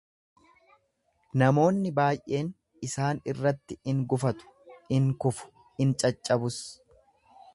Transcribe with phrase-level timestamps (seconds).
[1.41, 2.49] Namoonni baay'een
[2.87, 4.49] isaan irratti in gufatu,
[4.99, 5.53] in kufu,
[5.87, 6.61] in caccabus.